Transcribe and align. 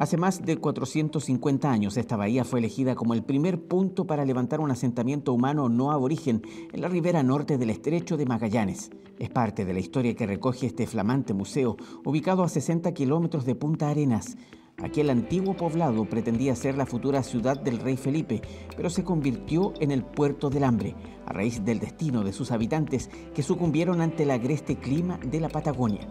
Hace 0.00 0.16
más 0.16 0.46
de 0.46 0.56
450 0.56 1.70
años, 1.70 1.98
esta 1.98 2.16
bahía 2.16 2.42
fue 2.42 2.60
elegida 2.60 2.94
como 2.94 3.12
el 3.12 3.22
primer 3.22 3.68
punto 3.68 4.06
para 4.06 4.24
levantar 4.24 4.60
un 4.60 4.70
asentamiento 4.70 5.34
humano 5.34 5.68
no 5.68 5.92
aborigen 5.92 6.40
en 6.72 6.80
la 6.80 6.88
ribera 6.88 7.22
norte 7.22 7.58
del 7.58 7.68
estrecho 7.68 8.16
de 8.16 8.24
Magallanes. 8.24 8.88
Es 9.18 9.28
parte 9.28 9.66
de 9.66 9.74
la 9.74 9.80
historia 9.80 10.16
que 10.16 10.26
recoge 10.26 10.64
este 10.64 10.86
flamante 10.86 11.34
museo, 11.34 11.76
ubicado 12.02 12.44
a 12.44 12.48
60 12.48 12.94
kilómetros 12.94 13.44
de 13.44 13.54
Punta 13.54 13.90
Arenas. 13.90 14.38
Aquel 14.78 15.10
antiguo 15.10 15.54
poblado 15.54 16.06
pretendía 16.06 16.56
ser 16.56 16.78
la 16.78 16.86
futura 16.86 17.22
ciudad 17.22 17.60
del 17.60 17.78
rey 17.78 17.98
Felipe, 17.98 18.40
pero 18.74 18.88
se 18.88 19.04
convirtió 19.04 19.74
en 19.80 19.90
el 19.90 20.02
puerto 20.02 20.48
del 20.48 20.64
hambre, 20.64 20.94
a 21.26 21.34
raíz 21.34 21.62
del 21.62 21.78
destino 21.78 22.24
de 22.24 22.32
sus 22.32 22.52
habitantes 22.52 23.10
que 23.34 23.42
sucumbieron 23.42 24.00
ante 24.00 24.22
el 24.22 24.30
agreste 24.30 24.76
clima 24.76 25.18
de 25.18 25.40
la 25.40 25.50
Patagonia. 25.50 26.08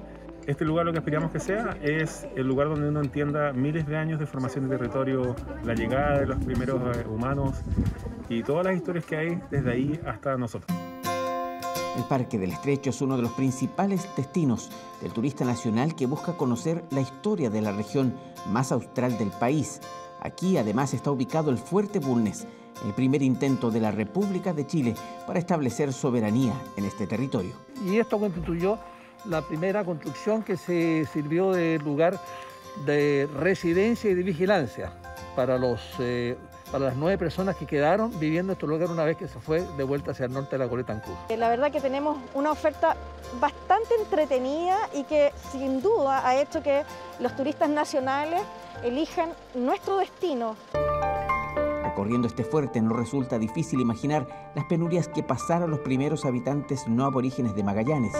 Este 0.49 0.65
lugar 0.65 0.87
lo 0.87 0.91
que 0.91 0.97
esperamos 0.97 1.29
que 1.29 1.39
sea 1.39 1.77
es 1.79 2.27
el 2.35 2.47
lugar 2.47 2.69
donde 2.69 2.89
uno 2.89 3.01
entienda 3.01 3.53
miles 3.53 3.85
de 3.85 3.95
años 3.95 4.19
de 4.19 4.25
formación 4.25 4.67
de 4.67 4.77
territorio, 4.77 5.35
la 5.63 5.75
llegada 5.75 6.21
de 6.21 6.25
los 6.25 6.43
primeros 6.43 6.97
eh, 6.97 7.05
humanos 7.07 7.57
y 8.29 8.41
todas 8.41 8.65
las 8.65 8.75
historias 8.75 9.05
que 9.05 9.15
hay 9.15 9.39
desde 9.51 9.71
ahí 9.71 9.99
hasta 10.07 10.37
nosotros. 10.37 10.75
El 11.95 12.03
Parque 12.05 12.39
del 12.39 12.51
Estrecho 12.51 12.89
es 12.89 12.99
uno 12.99 13.15
de 13.15 13.21
los 13.21 13.31
principales 13.33 14.09
destinos 14.17 14.71
del 15.03 15.13
turista 15.13 15.45
nacional 15.45 15.95
que 15.95 16.07
busca 16.07 16.33
conocer 16.33 16.83
la 16.89 17.01
historia 17.01 17.51
de 17.51 17.61
la 17.61 17.71
región 17.71 18.15
más 18.47 18.71
austral 18.71 19.19
del 19.19 19.29
país. 19.29 19.79
Aquí 20.19 20.57
además 20.57 20.95
está 20.95 21.11
ubicado 21.11 21.51
el 21.51 21.59
Fuerte 21.59 21.99
Bulnes, 21.99 22.47
el 22.83 22.95
primer 22.95 23.21
intento 23.21 23.69
de 23.69 23.81
la 23.81 23.91
República 23.91 24.51
de 24.51 24.65
Chile 24.65 24.95
para 25.27 25.37
establecer 25.37 25.93
soberanía 25.93 26.55
en 26.75 26.85
este 26.85 27.05
territorio. 27.05 27.51
Y 27.85 27.99
esto 27.99 28.17
constituyó 28.19 28.79
la 29.25 29.41
primera 29.41 29.83
construcción 29.83 30.43
que 30.43 30.57
se 30.57 31.05
sirvió 31.11 31.51
de 31.51 31.79
lugar 31.79 32.19
de 32.85 33.27
residencia 33.35 34.09
y 34.09 34.13
de 34.13 34.23
vigilancia 34.23 34.91
para, 35.35 35.57
los, 35.57 35.81
eh, 35.99 36.37
para 36.71 36.85
las 36.85 36.95
nueve 36.95 37.17
personas 37.17 37.55
que 37.55 37.65
quedaron 37.65 38.17
viviendo 38.19 38.53
en 38.53 38.55
este 38.55 38.67
lugar 38.67 38.89
una 38.89 39.03
vez 39.03 39.17
que 39.17 39.27
se 39.27 39.39
fue 39.39 39.61
de 39.77 39.83
vuelta 39.83 40.11
hacia 40.11 40.25
el 40.25 40.33
norte 40.33 40.51
de 40.51 40.63
la 40.63 40.69
Coleta 40.69 41.01
eh, 41.29 41.37
La 41.37 41.49
verdad 41.49 41.71
que 41.71 41.81
tenemos 41.81 42.17
una 42.33 42.51
oferta 42.51 42.95
bastante 43.39 43.95
entretenida 43.95 44.77
y 44.93 45.03
que 45.03 45.31
sin 45.51 45.81
duda 45.81 46.27
ha 46.27 46.39
hecho 46.39 46.63
que 46.63 46.83
los 47.19 47.35
turistas 47.35 47.69
nacionales 47.69 48.41
elijan 48.83 49.29
nuestro 49.55 49.97
destino. 49.97 50.55
Recorriendo 51.83 52.27
este 52.27 52.43
fuerte 52.43 52.81
no 52.81 52.95
resulta 52.95 53.37
difícil 53.37 53.81
imaginar 53.81 54.51
las 54.55 54.65
penurias 54.65 55.07
que 55.07 55.23
pasaron 55.23 55.71
los 55.71 55.79
primeros 55.79 56.23
habitantes 56.23 56.87
no 56.87 57.05
aborígenes 57.05 57.55
de 57.55 57.63
Magallanes. 57.63 58.13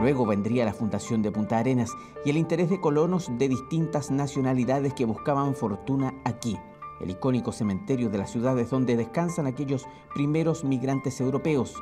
Luego 0.00 0.24
vendría 0.24 0.64
la 0.64 0.72
fundación 0.72 1.20
de 1.20 1.30
Punta 1.30 1.58
Arenas 1.58 1.92
y 2.24 2.30
el 2.30 2.38
interés 2.38 2.70
de 2.70 2.80
colonos 2.80 3.28
de 3.36 3.48
distintas 3.48 4.10
nacionalidades 4.10 4.94
que 4.94 5.04
buscaban 5.04 5.54
fortuna 5.54 6.14
aquí, 6.24 6.58
el 7.02 7.10
icónico 7.10 7.52
cementerio 7.52 8.08
de 8.08 8.16
las 8.16 8.30
ciudades 8.30 8.70
donde 8.70 8.96
descansan 8.96 9.46
aquellos 9.46 9.86
primeros 10.14 10.64
migrantes 10.64 11.20
europeos. 11.20 11.74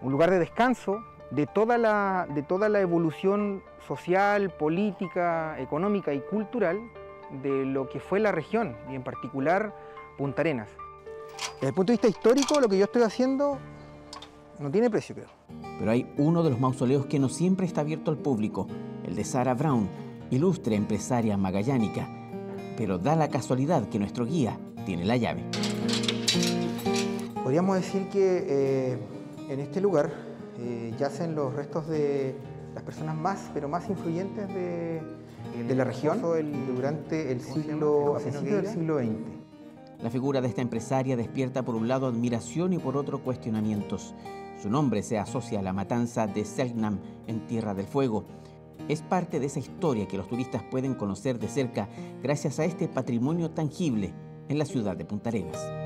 Un 0.00 0.10
lugar 0.10 0.30
de 0.30 0.38
descanso 0.38 1.04
de 1.30 1.46
toda 1.46 1.76
la, 1.76 2.26
de 2.34 2.42
toda 2.42 2.70
la 2.70 2.80
evolución 2.80 3.62
social, 3.86 4.48
política, 4.50 5.60
económica 5.60 6.14
y 6.14 6.20
cultural 6.20 6.80
de 7.42 7.66
lo 7.66 7.90
que 7.90 8.00
fue 8.00 8.20
la 8.20 8.32
región 8.32 8.74
y 8.90 8.94
en 8.94 9.02
particular 9.02 9.76
Punta 10.16 10.40
Arenas. 10.40 10.70
Desde 11.56 11.68
el 11.68 11.74
punto 11.74 11.92
de 11.92 11.98
vista 11.98 12.08
histórico, 12.08 12.58
lo 12.58 12.70
que 12.70 12.78
yo 12.78 12.84
estoy 12.86 13.02
haciendo 13.02 13.58
no 14.60 14.70
tiene 14.70 14.90
precio, 14.90 15.14
creo. 15.14 15.28
Pero 15.78 15.90
hay 15.90 16.12
uno 16.18 16.42
de 16.42 16.50
los 16.50 16.60
mausoleos 16.60 17.06
que 17.06 17.18
no 17.18 17.28
siempre 17.28 17.66
está 17.66 17.80
abierto 17.80 18.10
al 18.10 18.18
público, 18.18 18.66
el 19.06 19.16
de 19.16 19.24
Sarah 19.24 19.54
Brown, 19.54 19.88
ilustre 20.30 20.76
empresaria 20.76 21.36
magallánica. 21.36 22.08
Pero 22.76 22.98
da 22.98 23.16
la 23.16 23.28
casualidad 23.28 23.88
que 23.88 23.98
nuestro 23.98 24.26
guía 24.26 24.58
tiene 24.84 25.04
la 25.04 25.16
llave. 25.16 25.44
Podríamos 27.42 27.76
decir 27.76 28.08
que 28.08 28.44
eh, 28.46 28.98
en 29.48 29.60
este 29.60 29.80
lugar 29.80 30.12
eh, 30.58 30.94
yacen 30.98 31.34
los 31.34 31.54
restos 31.54 31.88
de 31.88 32.34
las 32.74 32.84
personas 32.84 33.16
más, 33.16 33.50
pero 33.54 33.68
más 33.68 33.88
influyentes 33.88 34.46
de, 34.48 35.02
la 35.74 35.84
región 35.84 36.20
durante 36.74 37.32
el 37.32 37.40
siglo, 37.40 38.18
del 38.22 38.66
siglo 38.66 38.98
XX. 38.98 39.49
La 40.02 40.10
figura 40.10 40.40
de 40.40 40.48
esta 40.48 40.62
empresaria 40.62 41.16
despierta 41.16 41.62
por 41.62 41.74
un 41.74 41.86
lado 41.86 42.06
admiración 42.06 42.72
y 42.72 42.78
por 42.78 42.96
otro 42.96 43.22
cuestionamientos. 43.22 44.14
Su 44.62 44.70
nombre 44.70 45.02
se 45.02 45.18
asocia 45.18 45.60
a 45.60 45.62
la 45.62 45.72
matanza 45.72 46.26
de 46.26 46.44
Selknam 46.44 46.98
en 47.26 47.46
Tierra 47.46 47.74
del 47.74 47.86
Fuego. 47.86 48.24
Es 48.88 49.02
parte 49.02 49.40
de 49.40 49.46
esa 49.46 49.58
historia 49.58 50.08
que 50.08 50.16
los 50.16 50.28
turistas 50.28 50.62
pueden 50.70 50.94
conocer 50.94 51.38
de 51.38 51.48
cerca 51.48 51.88
gracias 52.22 52.58
a 52.58 52.64
este 52.64 52.88
patrimonio 52.88 53.50
tangible 53.50 54.12
en 54.48 54.58
la 54.58 54.64
ciudad 54.64 54.96
de 54.96 55.04
Punta 55.04 55.28
Arenas. 55.28 55.79